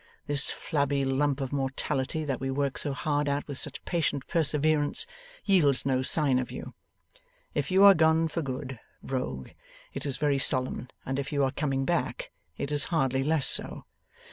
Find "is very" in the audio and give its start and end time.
10.07-10.39